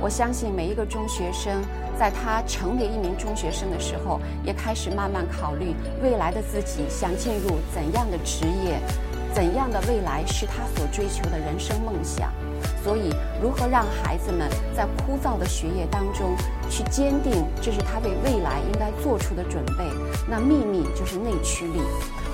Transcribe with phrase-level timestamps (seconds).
[0.00, 1.62] 我相信每一个中学生，
[1.98, 8.78] 在他成为一名中学生的时候，也开始慢慢考虑未来的自己想进入怎样的职业，
[9.32, 12.30] 怎样的未来是他所追求的人生梦想。
[12.82, 16.36] 所以，如何让孩子们在枯燥的学业当中
[16.70, 19.84] 去坚定，这是他为未来应该做出的准备？
[20.28, 21.80] 那秘密就是内驱力。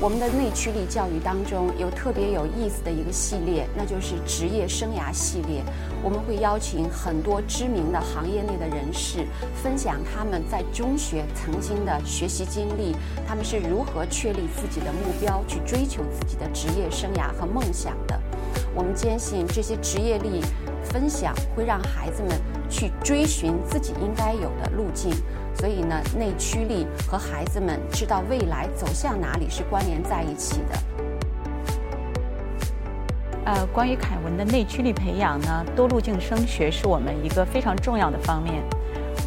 [0.00, 5.62] 我们的内驱力教育当中有特别有意思的一个系列，那就是职业生涯系列。
[6.02, 9.26] 我们会邀请很多知名的行业内的人士，
[9.62, 12.96] 分享他们在中学曾经的学习经历，
[13.28, 18.18] 他们是如何确立自己的目标，去追求自己的职业生涯和梦想的。
[18.74, 20.40] 我们坚信这些职业力
[20.82, 22.30] 分享会让孩子们
[22.68, 25.12] 去追寻自己应该有的路径，
[25.54, 30.78] 所以呢，内驱力和孩子们知道未来走向哪里是关联在一起的。
[33.46, 38.62] 呃，关于凯文的内驱力培养呢，多路径升学是我们一个非常重要的方面。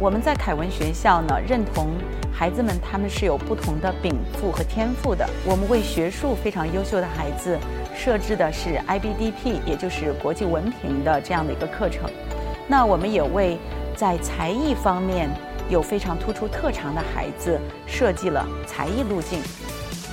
[0.00, 1.88] 我们在凯文学校呢，认同
[2.32, 5.28] 孩子们他们是有不同的禀赋和天赋的。
[5.44, 7.58] 我们为学术非常优秀的孩子。
[7.94, 12.10] 设置的是 IBDP，也就是国际文凭的这样的一个课程。
[12.66, 13.58] 那我们也为
[13.94, 15.28] 在才艺方面
[15.68, 19.38] 有非常突出特长的孩子设计了才艺路径。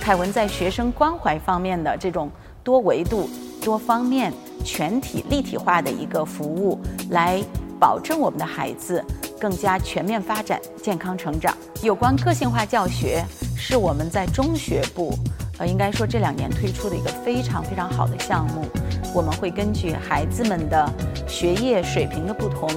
[0.00, 2.28] 凯文在学生关怀方面的这种
[2.64, 3.30] 多维度、
[3.62, 4.32] 多方面、
[4.64, 6.76] 全体立体化的一个服务，
[7.10, 7.40] 来
[7.78, 9.04] 保证我们的孩子
[9.40, 11.56] 更加全面发展、健康成长。
[11.82, 13.24] 有关个性化教学，
[13.56, 15.12] 是我们在中学部。
[15.58, 18.66] 呃，应该说这两年推出的一个非常非常好的项目，
[19.14, 20.86] 我们会根据孩子们的
[21.26, 22.68] 学业水平的不同，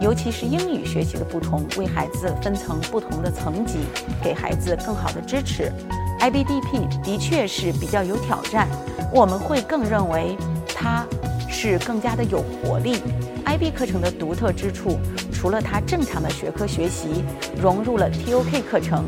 [0.00, 3.78] 尤其是英语学习的不同，为孩子分成不同的层级，
[4.20, 5.72] 给孩子更好的支持。
[6.18, 8.68] IBDP 的确是比较有挑战，
[9.12, 10.36] 我们会更认为
[10.66, 11.06] 它
[11.48, 13.00] 是更加的有活力。
[13.46, 14.98] IB 课程的独特之处，
[15.44, 17.22] 除了他正常的学科学习，
[17.60, 19.04] 融入了 TOK 课程、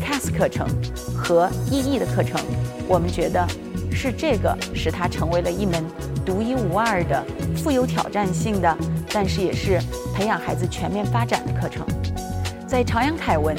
[0.00, 0.64] CAS 课程
[1.16, 2.40] 和 EE 的课程。
[2.86, 3.44] 我们觉得
[3.90, 5.84] 是这个使他成为了一门
[6.24, 7.20] 独一无二的、
[7.56, 8.76] 富有挑战性的，
[9.12, 9.80] 但是也是
[10.14, 11.84] 培养孩子全面发展的课程。
[12.68, 13.56] 在朝阳凯文，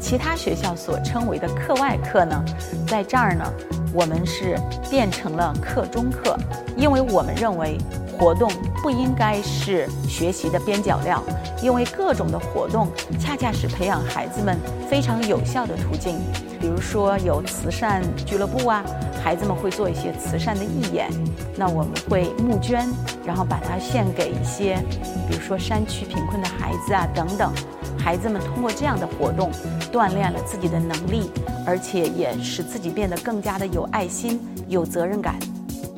[0.00, 2.42] 其他学校所称为的课外课呢，
[2.86, 3.44] 在这儿呢，
[3.92, 4.58] 我们是
[4.88, 6.34] 变成了课中课，
[6.78, 7.76] 因为我们认为
[8.18, 8.50] 活动
[8.82, 11.22] 不应该是学习的边角料，
[11.62, 12.88] 因为各种的活动
[13.18, 14.58] 恰恰是培养孩子们
[14.88, 16.18] 非常有效的途径。
[16.60, 18.82] 比如说有慈善俱乐部啊，
[19.22, 21.10] 孩子们会做一些慈善的义演，
[21.56, 22.88] 那我们会募捐，
[23.26, 24.76] 然后把它献给一些，
[25.28, 27.52] 比如说山区贫困的孩子啊等等。
[27.98, 29.50] 孩子们通过这样的活动，
[29.92, 31.30] 锻炼了自己的能力，
[31.66, 35.36] 而且也使自己变得更加的有爱心、有责任感。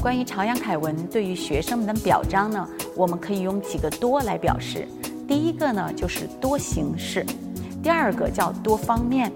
[0.00, 4.86] 关于朝阳凯文对于学生们的表彰呢，我们可以用几个多来表示。
[5.26, 7.26] 第一个呢就是多形式，
[7.82, 9.32] 第二个叫多方面。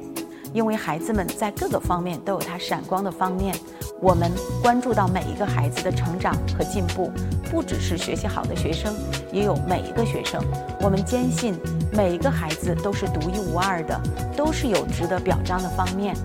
[0.52, 3.54] 因为孩子们在各个方面都有他闪光的方面，
[4.00, 4.28] 我们
[4.60, 7.08] 关注到每一个孩子的成长和进步，
[7.48, 8.92] 不只是学习好的学生，
[9.32, 10.42] 也有每一个学生。
[10.80, 11.54] 我们坚信
[11.92, 14.00] 每一个孩子都是独一无二的，
[14.36, 16.16] 都是有值得表彰的方面。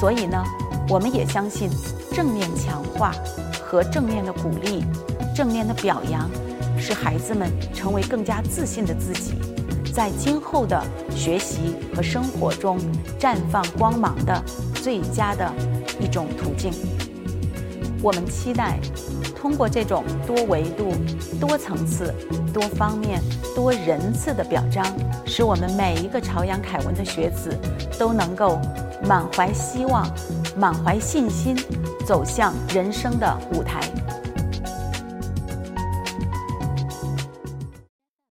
[0.00, 0.42] 所以呢，
[0.88, 1.68] 我们也相信
[2.14, 3.12] 正面强化
[3.70, 4.82] 和正面的鼓励、
[5.36, 6.26] 正面的表扬，
[6.78, 9.34] 使孩子们成为更加自信的自己。
[9.92, 10.82] 在今后的
[11.14, 12.78] 学习和生活中
[13.20, 14.42] 绽放光芒的
[14.76, 15.52] 最佳的
[16.00, 16.72] 一种途径。
[18.02, 18.78] 我们期待
[19.36, 20.94] 通过这种多维度、
[21.38, 22.14] 多层次、
[22.54, 23.20] 多方面、
[23.54, 24.82] 多人次的表彰，
[25.26, 27.54] 使我们每一个朝阳凯文的学子
[27.98, 28.58] 都能够
[29.04, 30.08] 满怀希望、
[30.58, 31.56] 满怀信心，
[32.04, 33.80] 走向人生的舞台。